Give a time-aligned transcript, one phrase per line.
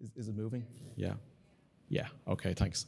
[0.00, 0.64] Is, is it moving?
[0.96, 1.14] Yeah.
[1.88, 2.06] Yeah.
[2.26, 2.86] Okay, thanks.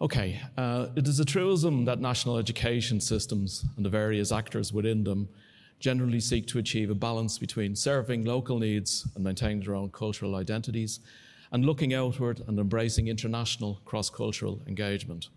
[0.00, 5.02] Okay, uh, it is a truism that national education systems and the various actors within
[5.02, 5.28] them
[5.80, 10.36] generally seek to achieve a balance between serving local needs and maintaining their own cultural
[10.36, 11.00] identities
[11.50, 15.30] and looking outward and embracing international cross cultural engagement.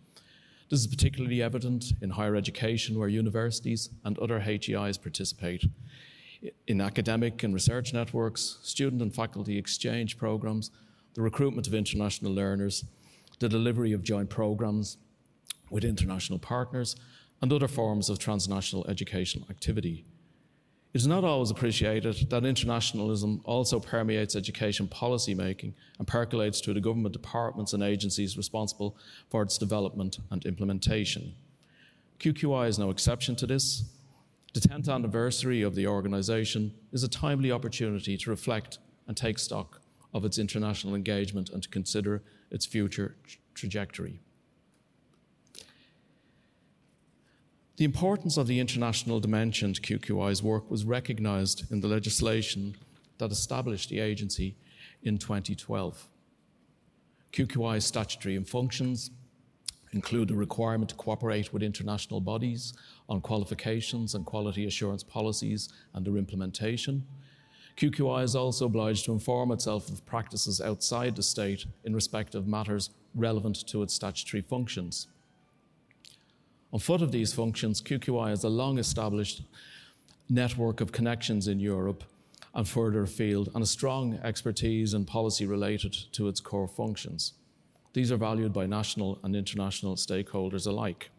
[0.69, 5.65] This is particularly evident in higher education, where universities and other HEIs participate.
[6.67, 10.71] In academic and research networks, student and faculty exchange programs,
[11.13, 12.85] the recruitment of international learners,
[13.39, 14.97] the delivery of joint programs
[15.69, 16.95] with international partners,
[17.41, 20.05] and other forms of transnational educational activity.
[20.93, 26.73] It is not always appreciated that internationalism also permeates education policy making and percolates through
[26.73, 28.97] the government departments and agencies responsible
[29.29, 31.33] for its development and implementation.
[32.19, 33.85] QQI is no exception to this.
[34.53, 39.81] The 10th anniversary of the organisation is a timely opportunity to reflect and take stock
[40.13, 43.15] of its international engagement and to consider its future
[43.53, 44.19] trajectory.
[47.77, 52.75] The importance of the international dimension to QQI's work was recognised in the legislation
[53.19, 54.55] that established the agency
[55.01, 56.07] in 2012.
[57.31, 59.11] QQI's statutory functions
[59.93, 62.73] include a requirement to cooperate with international bodies
[63.09, 67.05] on qualifications and quality assurance policies and their implementation,
[67.77, 72.47] QQI is also obliged to inform itself of practices outside the state in respect of
[72.47, 75.07] matters relevant to its statutory functions.
[76.73, 79.43] On foot of these functions, QQI has a long established
[80.29, 82.03] network of connections in Europe
[82.53, 87.33] and further afield, and a strong expertise and policy related to its core functions.
[87.93, 91.09] These are valued by national and international stakeholders alike.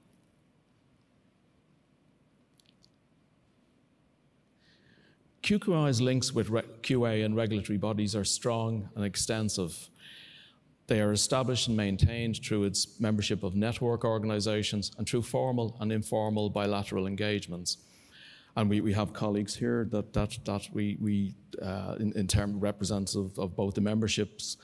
[5.43, 6.49] QQI's links with
[6.83, 9.91] QA and regulatory bodies are strong and extensive.
[10.87, 15.91] They are established and maintained through its membership of network organisations and through formal and
[15.91, 17.79] informal bilateral engagements.
[18.57, 22.55] And we, we have colleagues here that, that, that we, we uh, in, in terms
[22.57, 24.59] representative of both the memberships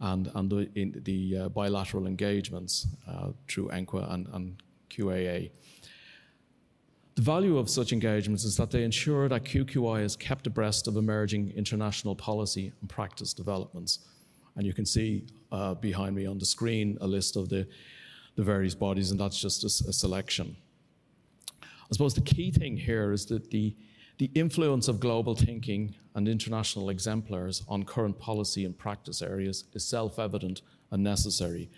[0.00, 5.50] and, and the, the uh, bilateral engagements uh, through ENQA and, and QAA.
[7.16, 10.96] The value of such engagements is that they ensure that QQI is kept abreast of
[10.96, 13.98] emerging international policy and practice developments.
[14.56, 17.66] And you can see uh, behind me on the screen a list of the,
[18.36, 20.56] the various bodies, and that's just a, a selection.
[21.62, 23.76] I suppose the key thing here is that the,
[24.20, 29.82] the influence of global thinking and international exemplars on current policy and practice areas is
[29.82, 30.60] self evident
[30.90, 31.70] and necessary,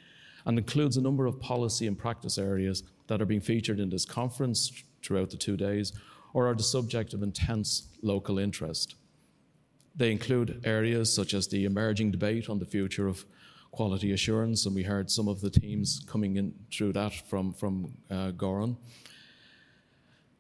[0.45, 4.05] and includes a number of policy and practice areas that are being featured in this
[4.05, 5.93] conference throughout the two days
[6.35, 8.97] or are the subject of intense local interest.
[9.95, 13.25] They include areas such as the emerging debate on the future of
[13.71, 17.93] quality assurance, and we heard some of the themes coming in through that from, from
[18.11, 18.77] uh, Goran.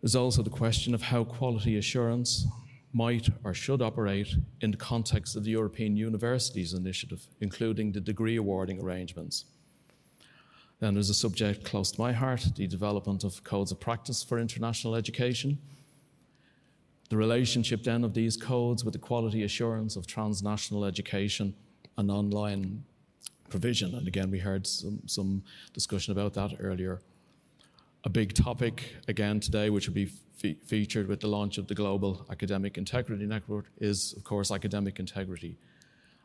[0.02, 2.46] There's also the question of how quality assurance
[2.92, 8.36] might or should operate in the context of the European Universities Initiative, including the degree
[8.36, 9.44] awarding arrangements.
[10.80, 14.40] Then there's a subject close to my heart the development of codes of practice for
[14.40, 15.58] international education.
[17.08, 21.54] The relationship then of these codes with the quality assurance of transnational education
[21.96, 22.82] and online
[23.48, 23.94] provision.
[23.94, 27.00] And again, we heard some, some discussion about that earlier.
[28.04, 31.74] A big topic again today, which will be fe- featured with the launch of the
[31.74, 35.56] Global Academic Integrity Network, is of course academic integrity.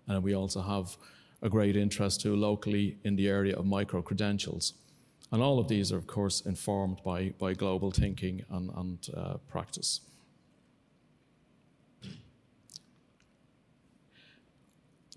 [0.07, 0.97] And we also have
[1.43, 4.73] a great interest too locally in the area of micro credentials.
[5.31, 9.33] And all of these are, of course, informed by, by global thinking and, and uh,
[9.47, 10.01] practice.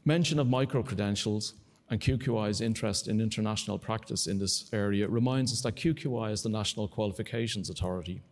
[0.04, 1.54] Mention of micro credentials
[1.90, 6.48] and QQI's interest in international practice in this area reminds us that QQI is the
[6.48, 8.22] National Qualifications Authority,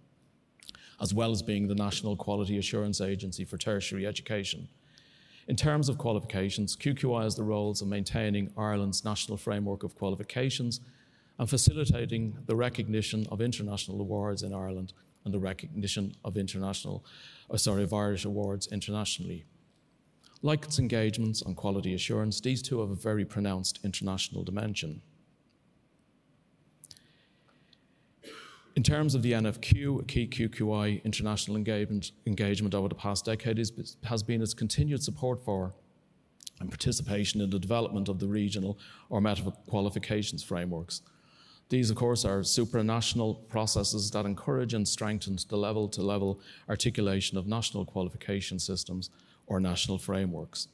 [1.01, 4.69] as well as being the National Quality Assurance Agency for Tertiary Education.
[5.49, 10.81] In terms of qualifications, QQI has the roles of maintaining Ireland's national framework of qualifications
[11.39, 14.93] and facilitating the recognition of international awards in Ireland
[15.25, 17.05] and the recognition of international,
[17.51, 19.45] uh, sorry, of Irish awards internationally.
[20.43, 25.03] Like its engagements on quality assurance, these two have a very pronounced international dimension.
[28.77, 33.59] In terms of the NFQ, a key QQI international engagement, engagement over the past decade
[33.59, 35.75] is, has been its continued support for
[36.61, 38.79] and participation in the development of the regional
[39.11, 41.03] or meta qualifications frameworks.
[41.71, 47.37] These, of course, are supranational processes that encourage and strengthen the level to level articulation
[47.37, 49.11] of national qualification systems
[49.49, 50.69] or national frameworks.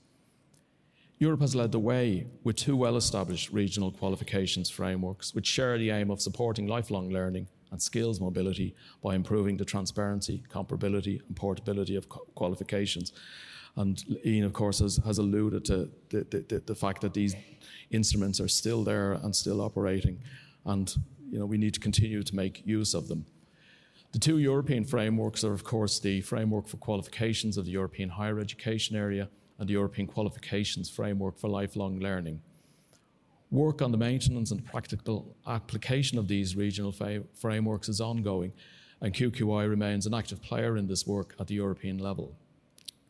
[1.19, 5.91] Europe has led the way with two well established regional qualifications frameworks, which share the
[5.91, 11.97] aim of supporting lifelong learning and skills mobility by improving the transparency, comparability, and portability
[11.97, 13.13] of qualifications.
[13.77, 17.35] And Ian, of course, has, has alluded to the, the, the, fact that these
[17.91, 20.21] instruments are still there and still operating,
[20.65, 20.95] and
[21.31, 23.27] you know, we need to continue to make use of them.
[24.15, 28.39] The two European frameworks are, of course, the Framework for Qualifications of the European Higher
[28.39, 29.29] Education Area
[29.59, 32.41] and the European Qualifications Framework for Lifelong Learning.
[33.51, 36.95] Work on the maintenance and practical application of these regional
[37.35, 38.53] frameworks is ongoing,
[39.01, 42.37] and QQI remains an active player in this work at the European level.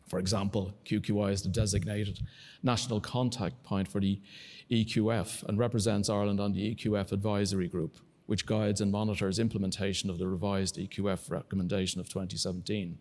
[0.09, 2.21] For example, QQI is the designated
[2.63, 4.23] national contact point for the
[4.71, 10.19] EQF and represents Ireland on the EQF advisory group, which guides and monitors implementation of
[10.19, 12.99] the revised EQF recommendation of 2017.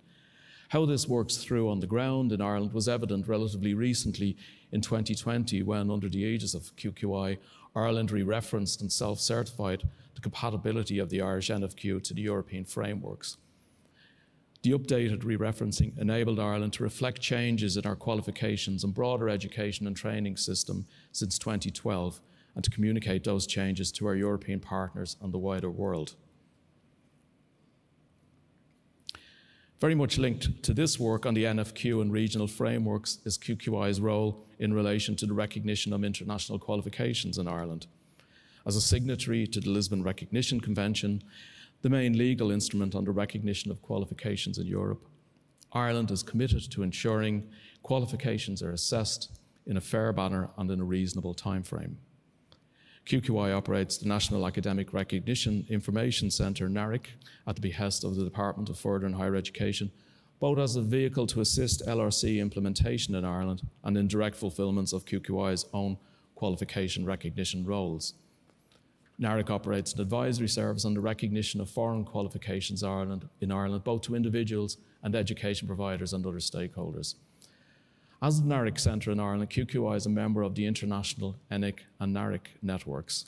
[0.69, 4.35] How this works through on the ground in Ireland was evident relatively recently
[4.71, 7.37] in 2020 when, under the aegis of QQI,
[7.75, 9.83] Ireland re referenced and self certified
[10.15, 13.37] the compatibility of the Irish NFQ to the European frameworks.
[14.63, 19.87] The updated re referencing enabled Ireland to reflect changes in our qualifications and broader education
[19.87, 22.21] and training system since 2012
[22.55, 26.15] and to communicate those changes to our European partners and the wider world.
[29.83, 34.45] Very much linked to this work on the NFQ and regional frameworks is QQI's role
[34.59, 37.87] in relation to the recognition of international qualifications in Ireland.
[38.65, 41.21] As a signatory to the Lisbon Recognition Convention,
[41.81, 45.05] the main legal instrument on the recognition of qualifications in Europe.
[45.73, 47.49] Ireland is committed to ensuring
[47.81, 51.95] qualifications are assessed in a fair manner and in a reasonable timeframe.
[53.05, 57.07] QQI operates the National Academic Recognition Information Centre, NARIC,
[57.45, 59.91] at the behest of the Department of Further and Higher Education,
[60.39, 65.03] both as a vehicle to assist LRC implementation in Ireland and in direct fulfilments of
[65.03, 65.97] QQI's own
[66.35, 68.13] qualification recognition roles.
[69.19, 74.01] NARIC operates an advisory service on the recognition of foreign qualifications Ireland, in Ireland, both
[74.03, 77.15] to individuals and education providers and other stakeholders.
[78.23, 82.15] As the NARIC Centre in Ireland, QQI is a member of the international ENIC and
[82.15, 83.25] NARIC networks.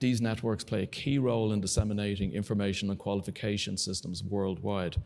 [0.00, 4.96] These networks play a key role in disseminating information and qualification systems worldwide.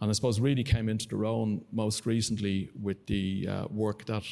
[0.00, 4.24] And I suppose really came into their own most recently with the uh, work that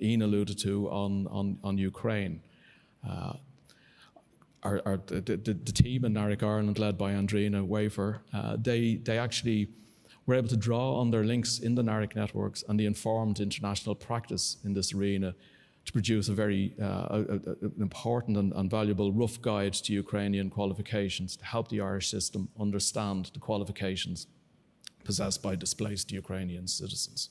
[0.00, 2.40] Ian alluded to on, on, on Ukraine.
[3.04, 3.32] Uh,
[4.62, 8.94] our, our, the, the, the, team in NARIC Ireland, led by Andrina Wafer, uh, they,
[8.94, 9.70] they actually
[10.26, 13.94] were able to draw on their links in the NARIC networks and the informed international
[13.94, 15.34] practice in this arena
[15.84, 20.48] to produce a very uh, a, a, important and, and, valuable rough guide to Ukrainian
[20.48, 24.26] qualifications to help the Irish system understand the qualifications
[25.04, 27.28] possessed by displaced Ukrainian citizens.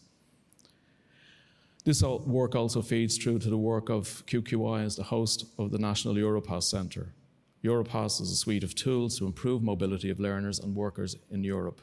[1.84, 5.80] This work also feeds through to the work of QQI as the host of the
[5.80, 7.10] National Europass Centre,
[7.64, 11.80] Europass is a suite of tools to improve mobility of learners and workers in Europe.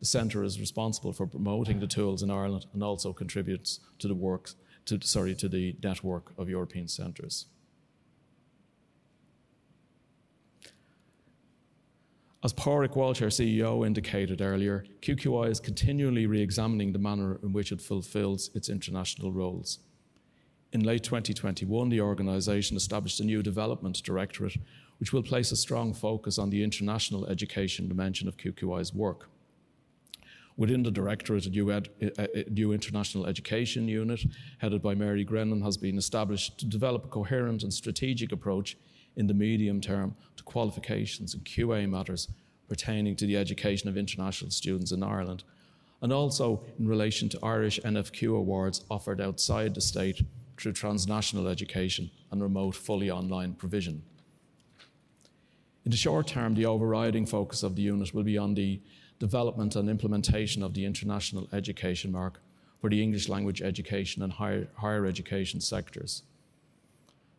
[0.00, 4.14] The centre is responsible for promoting the tools in Ireland and also contributes to the
[4.14, 4.50] work,
[4.86, 7.46] to, sorry, to the network of European centres.
[12.44, 17.52] As Padraig Walsh, our CEO, indicated earlier, QQI is continually re examining the manner in
[17.52, 19.80] which it fulfills its international roles.
[20.72, 24.58] In late 2021, the organisation established a new development directorate
[24.98, 29.28] which will place a strong focus on the international education dimension of QQI's work.
[30.56, 34.24] Within the Directorate, a new, ed, a new, international education unit,
[34.58, 38.76] headed by Mary Grennan, has been established to develop a coherent and strategic approach
[39.16, 42.28] in the medium term to qualifications and QA matters
[42.68, 45.44] pertaining to the education of international students in Ireland,
[46.00, 50.22] and also in relation to Irish NFQ awards offered outside the state
[50.58, 54.02] through transnational education and remote fully online provision.
[55.84, 58.80] In the short term, the overriding focus of the unit will be on the
[59.18, 62.40] development and implementation of the international education mark
[62.80, 66.22] for the English language education and higher, higher education sectors.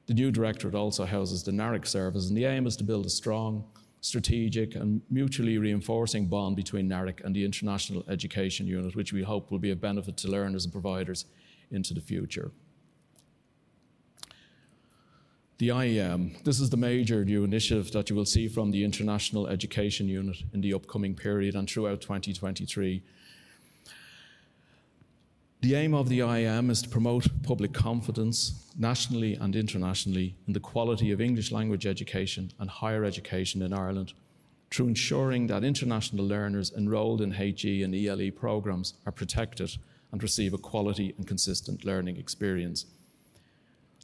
[0.07, 3.09] The new directorate also houses the NARIC service, and the aim is to build a
[3.09, 3.65] strong,
[4.01, 9.51] strategic, and mutually reinforcing bond between NARIC and the International Education Unit, which we hope
[9.51, 11.25] will be of benefit to learners and providers
[11.71, 12.51] into the future.
[15.59, 19.47] The IEM, this is the major new initiative that you will see from the International
[19.47, 23.01] Education Unit in the upcoming period and throughout 2023.
[25.61, 30.59] The aim of the IEM is to promote public confidence nationally and internationally in the
[30.59, 34.13] quality of English language education and higher education in Ireland
[34.69, 39.71] through ensuring that international learners enrolled in HE and ELE programs are protected
[40.11, 42.85] and receive a quality and consistent learning experience.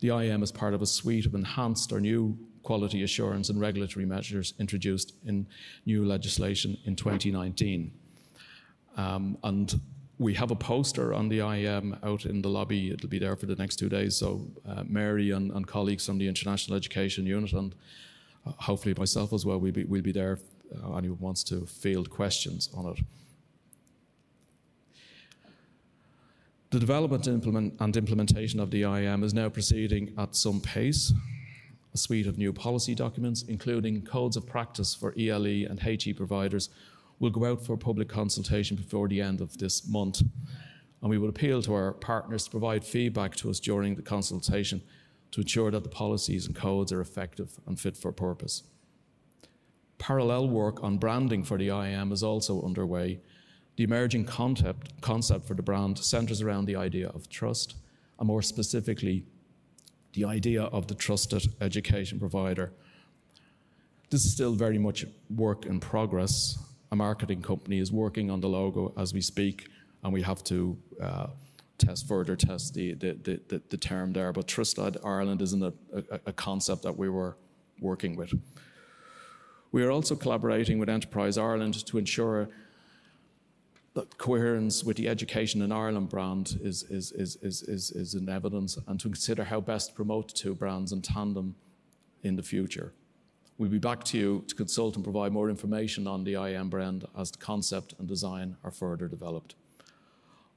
[0.03, 4.05] The IEM is part of a suite of enhanced or new quality assurance and regulatory
[4.05, 5.47] measures introduced in
[5.85, 7.89] new legislation in 2019.
[8.97, 9.79] Um, and
[10.17, 12.91] we have a poster on the IEM out in the lobby.
[12.91, 14.17] It'll be there for the next two days.
[14.17, 17.73] So uh, Mary and, and, colleagues from the International Education Unit and
[18.45, 20.41] uh, hopefully myself as well, we'll be, we'll be there if
[20.97, 22.99] anyone wants to field questions on it.
[26.73, 31.13] The development implement and implementation of the IEM is now proceeding at some pace.
[31.93, 36.69] A suite of new policy documents, including codes of practice for ELE and HE providers,
[37.19, 40.23] will go out for public consultation before the end of this month.
[41.03, 44.81] And we would appeal to our partners to provide feedback to us during the consultation
[45.29, 48.63] to ensure that the policies and codes are effective and fit for purpose.
[49.99, 53.19] Parallel work on branding for the IEM is also underway,
[53.75, 57.75] the emerging concept, concept for the brand centers around the idea of trust,
[58.19, 59.25] and more specifically,
[60.13, 62.71] the idea of the trusted education provider.
[64.09, 66.57] This is still very much work in progress.
[66.91, 69.67] A marketing company is working on the logo as we speak,
[70.03, 71.27] and we have to uh,
[71.79, 74.31] test further test the, the, the, the, term there.
[74.31, 77.35] But Trusted Ireland isn't a, a, a concept that we were
[77.79, 78.33] working with.
[79.71, 82.49] We are also collaborating with Enterprise Ireland to ensure
[83.93, 88.27] that coherence with the Education in Ireland brand is, is, is, is, is, is in
[88.27, 91.55] evidence and to consider how best to promote the two brands in tandem
[92.23, 92.93] in the future.
[93.59, 97.05] We'll be back to you to consult and provide more information on the IEM brand
[97.17, 99.53] as the concept and design are further developed.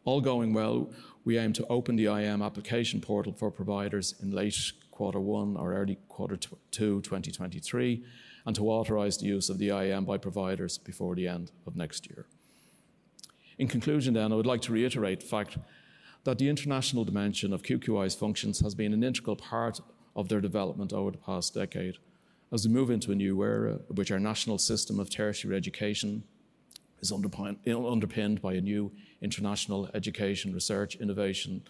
[0.07, 0.91] All going well,
[1.25, 5.75] we aim to open the IEM application portal for providers in late quarter one or
[5.75, 6.39] early quarter
[6.71, 8.03] two 2023
[8.47, 12.09] and to authorise the use of the IEM by providers before the end of next
[12.09, 12.25] year.
[13.59, 15.57] In conclusion, then, I would like to reiterate the fact
[16.25, 19.81] that the international dimension of QQI's functions has been an integral part
[20.15, 21.97] of their development over the past decade.
[22.53, 26.25] As we move into a new era, which our national system of tertiary education
[27.01, 31.63] is underpinned by a new international education, research, innovation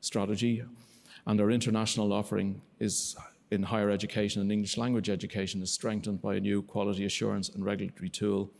[0.00, 0.62] strategy,
[1.26, 3.16] and our international offering is
[3.50, 7.64] in higher education and English language education is strengthened by a new quality assurance and
[7.64, 8.50] regulatory tool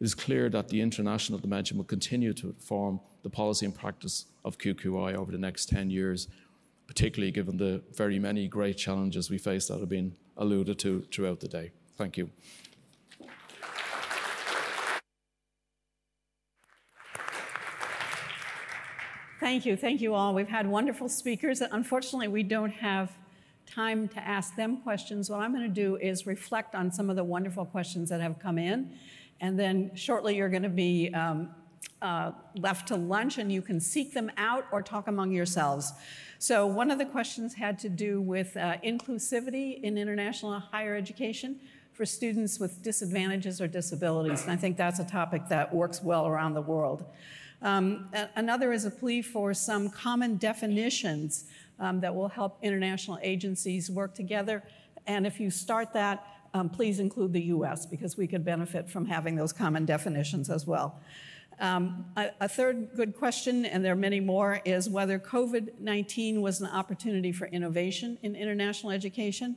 [0.00, 4.24] it is clear that the international dimension will continue to form the policy and practice
[4.46, 6.26] of QQI over the next 10 years,
[6.86, 11.40] particularly given the very many great challenges we face that have been alluded to throughout
[11.40, 11.72] the day.
[11.98, 12.30] Thank you.
[19.38, 19.76] Thank you.
[19.76, 20.34] Thank you all.
[20.34, 21.60] We've had wonderful speakers.
[21.60, 23.10] Unfortunately, we don't have
[23.66, 25.28] time to ask them questions.
[25.28, 28.38] What I'm going to do is reflect on some of the wonderful questions that have
[28.38, 28.94] come in
[29.40, 31.50] and then shortly you're going to be um,
[32.02, 35.92] uh, left to lunch and you can seek them out or talk among yourselves.
[36.38, 41.60] So, one of the questions had to do with uh, inclusivity in international higher education
[41.92, 44.44] for students with disadvantages or disabilities.
[44.44, 47.04] And I think that's a topic that works well around the world.
[47.60, 51.44] Um, another is a plea for some common definitions
[51.78, 54.62] um, that will help international agencies work together.
[55.06, 59.06] And if you start that, um, please include the US because we could benefit from
[59.06, 61.00] having those common definitions as well.
[61.60, 66.40] Um, a, a, third good question, and there are many more, is whether COVID 19
[66.40, 69.56] was an opportunity for innovation in international education.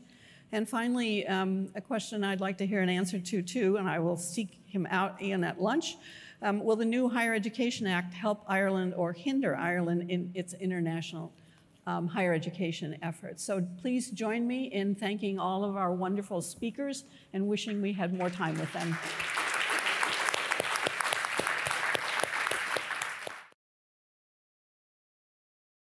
[0.51, 4.00] And finally, um, a question I'd like to hear an answer to, too, and I
[4.00, 5.95] will seek him out, Ian, at lunch.
[6.41, 11.33] Um, will the new Higher Education Act help Ireland or hinder Ireland in its international
[11.87, 13.43] um, higher education efforts.
[13.43, 18.13] So please join me in thanking all of our wonderful speakers and wishing we had
[18.13, 18.97] more time with them.